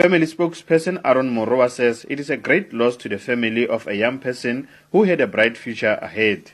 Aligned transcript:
Family 0.00 0.24
spokesperson 0.24 0.98
Aaron 1.04 1.28
Moroa 1.28 1.70
says 1.70 2.06
it 2.08 2.18
is 2.18 2.30
a 2.30 2.38
great 2.38 2.72
loss 2.72 2.96
to 2.96 3.06
the 3.06 3.18
family 3.18 3.68
of 3.68 3.86
a 3.86 3.94
young 3.94 4.18
person 4.18 4.66
who 4.92 5.02
had 5.02 5.20
a 5.20 5.26
bright 5.26 5.58
future 5.58 5.98
ahead. 6.00 6.52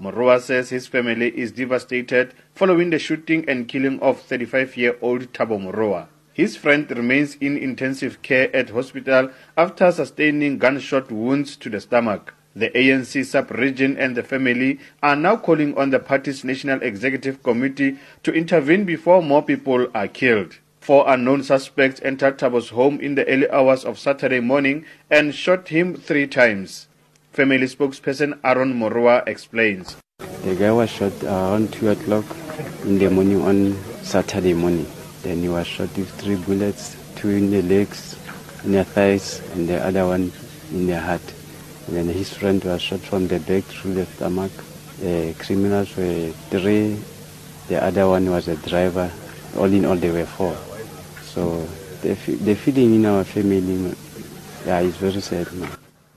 Moroa 0.00 0.40
says 0.40 0.70
his 0.70 0.86
family 0.86 1.28
is 1.38 1.52
devastated 1.52 2.32
following 2.54 2.88
the 2.88 2.98
shooting 2.98 3.44
and 3.46 3.68
killing 3.68 4.00
of 4.00 4.26
35-year-old 4.26 5.30
Thabo 5.34 5.60
Moroa. 5.60 6.08
His 6.32 6.56
friend 6.56 6.90
remains 6.90 7.34
in 7.34 7.58
intensive 7.58 8.22
care 8.22 8.48
at 8.56 8.70
hospital 8.70 9.28
after 9.58 9.92
sustaining 9.92 10.56
gunshot 10.56 11.12
wounds 11.12 11.54
to 11.56 11.68
the 11.68 11.82
stomach. 11.82 12.32
The 12.54 12.70
ANC 12.70 13.26
sub-region 13.26 13.98
and 13.98 14.16
the 14.16 14.22
family 14.22 14.80
are 15.02 15.16
now 15.16 15.36
calling 15.36 15.76
on 15.76 15.90
the 15.90 15.98
party's 15.98 16.44
National 16.44 16.80
Executive 16.80 17.42
Committee 17.42 17.98
to 18.22 18.32
intervene 18.32 18.86
before 18.86 19.22
more 19.22 19.42
people 19.42 19.86
are 19.94 20.08
killed. 20.08 20.56
Four 20.86 21.02
unknown 21.08 21.42
suspects 21.42 22.00
entered 22.04 22.38
Thabo's 22.38 22.68
home 22.68 23.00
in 23.00 23.16
the 23.16 23.26
early 23.26 23.50
hours 23.50 23.84
of 23.84 23.98
Saturday 23.98 24.38
morning 24.38 24.84
and 25.10 25.34
shot 25.34 25.66
him 25.66 25.96
three 25.96 26.28
times. 26.28 26.86
Family 27.32 27.66
spokesperson 27.66 28.38
Aaron 28.44 28.72
Moroa 28.72 29.26
explains. 29.26 29.96
The 30.44 30.54
guy 30.54 30.70
was 30.70 30.88
shot 30.88 31.12
uh, 31.24 31.26
around 31.26 31.72
2 31.72 31.88
o'clock 31.90 32.24
in 32.84 33.00
the 33.00 33.10
morning 33.10 33.42
on 33.42 33.74
Saturday 34.04 34.54
morning. 34.54 34.86
Then 35.24 35.40
he 35.40 35.48
was 35.48 35.66
shot 35.66 35.90
with 35.98 36.08
three 36.20 36.36
bullets, 36.36 36.96
two 37.16 37.30
in 37.30 37.50
the 37.50 37.62
legs, 37.62 38.16
in 38.62 38.70
the 38.70 38.84
thighs, 38.84 39.42
and 39.54 39.68
the 39.68 39.84
other 39.84 40.06
one 40.06 40.30
in 40.70 40.86
the 40.86 41.00
heart. 41.00 41.34
And 41.88 41.96
then 41.96 42.06
his 42.06 42.32
friend 42.32 42.62
was 42.62 42.80
shot 42.80 43.00
from 43.00 43.26
the 43.26 43.40
back 43.40 43.64
through 43.64 43.94
the 43.94 44.06
stomach. 44.06 44.52
The 45.00 45.34
criminals 45.40 45.96
were 45.96 46.30
three, 46.50 46.96
the 47.66 47.82
other 47.82 48.06
one 48.06 48.30
was 48.30 48.46
a 48.46 48.54
driver. 48.54 49.10
All 49.56 49.64
in 49.64 49.84
all, 49.84 49.96
there 49.96 50.12
were 50.12 50.26
four. 50.26 50.56
So 51.36 51.68
the, 52.00 52.14
the 52.14 52.54
feeling 52.54 52.94
in 52.94 53.04
our 53.04 53.22
family 53.22 53.94
yeah, 54.64 54.80
is 54.80 54.96
very 54.96 55.20
sad 55.20 55.52
now. 55.52 55.68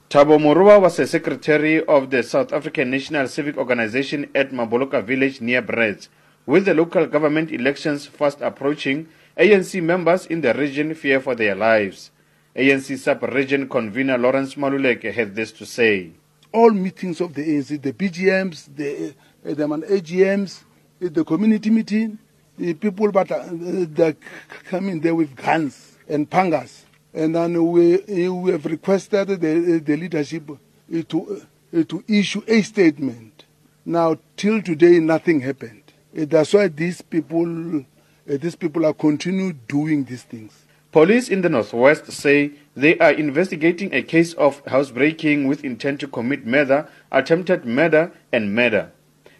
Thabo 0.08 0.38
Moroa 0.38 0.80
was 0.80 0.98
a 0.98 1.06
secretary 1.06 1.84
of 1.84 2.08
the 2.08 2.22
South 2.22 2.54
African 2.54 2.90
National 2.90 3.28
Civic 3.28 3.58
Organization 3.58 4.30
at 4.34 4.50
Maboloka 4.50 5.04
village 5.04 5.42
near 5.42 5.60
Brits. 5.60 6.08
With 6.46 6.64
the 6.64 6.72
local 6.72 7.06
government 7.06 7.52
elections 7.52 8.06
fast 8.06 8.40
approaching, 8.40 9.08
ANC 9.36 9.82
members 9.82 10.24
in 10.24 10.40
the 10.40 10.54
region 10.54 10.94
fear 10.94 11.20
for 11.20 11.34
their 11.34 11.54
lives. 11.54 12.10
ANC 12.56 12.96
sub-region 12.96 13.68
convener 13.68 14.16
Lawrence 14.16 14.54
Maluleka 14.54 15.12
had 15.12 15.34
this 15.34 15.52
to 15.52 15.66
say. 15.66 16.12
All 16.50 16.70
meetings 16.70 17.20
of 17.20 17.34
the 17.34 17.42
ANC, 17.42 17.82
the 17.82 17.92
BGMs, 17.92 18.74
the, 18.74 19.14
uh, 19.44 19.52
the 19.52 19.66
AGMs, 19.66 20.62
the 20.98 21.24
community 21.26 21.68
meeting, 21.68 22.18
the 22.58 22.74
people 22.74 23.10
but 23.12 23.30
uh, 23.30 23.46
that 23.50 24.16
come 24.64 24.88
in 24.88 25.00
there 25.00 25.14
with 25.14 25.34
guns 25.36 25.96
and 26.08 26.28
pangas 26.28 26.84
and 27.12 27.34
then 27.34 27.70
we, 27.70 27.96
we 28.28 28.52
have 28.52 28.64
requested 28.66 29.28
the, 29.28 29.82
the 29.84 29.96
leadership 29.96 30.48
uh, 30.50 31.02
to, 31.08 31.42
uh, 31.76 31.82
to 31.84 32.04
issue 32.06 32.42
a 32.46 32.62
statement. 32.62 33.44
Now, 33.84 34.18
till 34.36 34.62
today, 34.62 35.00
nothing 35.00 35.40
happened. 35.40 35.82
That's 36.12 36.52
why 36.52 36.68
these 36.68 37.02
people, 37.02 37.80
uh, 37.80 37.82
these 38.26 38.54
people 38.54 38.86
are 38.86 38.94
continue 38.94 39.52
doing 39.52 40.04
these 40.04 40.22
things. 40.22 40.52
Police 40.92 41.28
in 41.28 41.42
the 41.42 41.48
northwest 41.48 42.10
say 42.10 42.52
they 42.76 42.98
are 42.98 43.12
investigating 43.12 43.94
a 43.94 44.02
case 44.02 44.32
of 44.34 44.62
housebreaking 44.66 45.46
with 45.46 45.64
intent 45.64 46.00
to 46.00 46.08
commit 46.08 46.46
murder, 46.46 46.88
attempted 47.12 47.64
murder, 47.64 48.12
and 48.32 48.54
murder. 48.54 48.90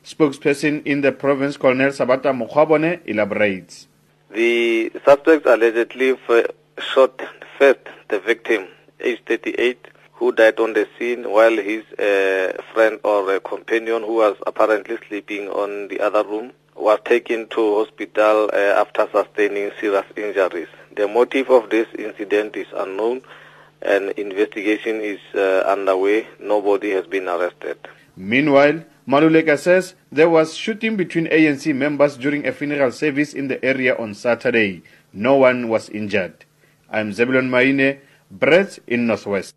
Spokesperson 0.05 0.83
in 0.87 1.03
the 1.03 1.13
province, 1.13 1.57
Colonel 1.57 1.91
Sabata 1.91 2.33
Mokgwabone, 2.33 3.01
elaborates. 3.05 3.87
The 4.31 4.91
suspects 5.05 5.47
allegedly 5.47 6.17
shot 6.79 7.21
first 7.59 7.81
the 8.09 8.19
victim, 8.21 8.67
age 9.01 9.21
38, 9.27 9.89
who 10.13 10.33
died 10.33 10.59
on 10.59 10.73
the 10.73 10.89
scene 10.99 11.29
while 11.31 11.57
his 11.57 11.83
uh, 11.99 12.61
friend 12.73 12.99
or 13.05 13.41
companion 13.41 14.03
who 14.03 14.15
was 14.15 14.37
apparently 14.47 14.97
sleeping 15.09 15.49
on 15.49 15.89
the 15.89 16.01
other 16.01 16.25
room 16.25 16.53
was 16.77 16.99
taken 17.05 17.47
to 17.49 17.77
hospital 17.85 18.51
uh, 18.53 18.57
after 18.57 19.09
sustaining 19.13 19.71
serious 19.81 20.07
injuries. 20.17 20.69
The 20.97 21.09
motive 21.09 21.51
of 21.51 21.71
this 21.71 21.87
incident 21.99 22.57
is 22.57 22.67
unknown 22.75 23.23
and 23.83 24.11
investigation 24.11 25.01
is 25.01 25.21
uh, 25.35 25.65
underway. 25.67 26.27
Nobody 26.39 26.91
has 26.91 27.07
been 27.07 27.29
arrested. 27.29 27.79
Meanwhile, 28.17 28.85
Maluleka 29.11 29.59
says 29.59 29.97
there 30.13 30.31
was 30.31 30.55
shooting 30.55 30.97
between 30.97 31.27
ANC 31.27 31.75
members 31.75 32.17
during 32.17 32.47
a 32.47 32.53
funeral 32.53 32.93
service 32.93 33.35
in 33.35 33.49
the 33.49 33.59
area 33.65 33.97
on 33.97 34.15
Saturday. 34.15 34.85
No 35.13 35.35
one 35.35 35.69
was 35.69 35.89
injured. 35.89 36.45
I'm 36.89 37.13
Zebulon 37.13 37.51
Maine, 37.51 37.99
Brits 38.33 38.79
in 38.87 39.09
Northwest. 39.09 39.57